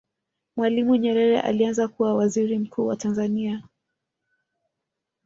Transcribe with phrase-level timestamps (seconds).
[0.55, 3.63] mwalimu nyerere alianza kuwa Waziri mkuu wa tanzania